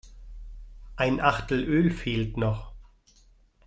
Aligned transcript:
Ein 0.95 1.19
Achtel 1.21 1.63
Öl 1.63 1.91
fehlt 1.91 2.35
noch. 2.35 2.73